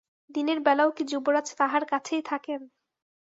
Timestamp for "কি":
0.91-1.03